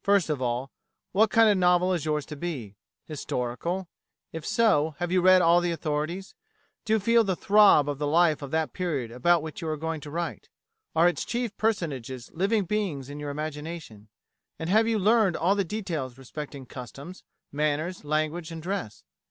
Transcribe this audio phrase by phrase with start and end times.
[0.00, 0.70] First of all,
[1.12, 2.76] What kind of a novel is yours to be?
[3.04, 3.88] Historical?
[4.32, 6.34] If so, have you read all the authorities?
[6.86, 9.76] Do you feel the throb of the life of that period about which you are
[9.76, 10.48] going to write?
[10.94, 14.08] Are its chief personages living beings in your imagination?
[14.58, 17.22] and have you learned all the details respecting customs,
[17.52, 19.04] manners, language, and dress?